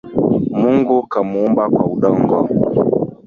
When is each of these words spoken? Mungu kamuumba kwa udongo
Mungu 0.59 0.95
kamuumba 1.07 1.63
kwa 1.69 1.85
udongo 1.93 2.37